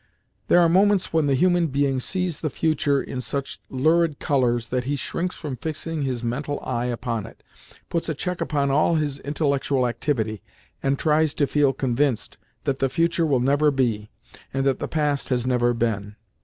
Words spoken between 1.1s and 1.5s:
when the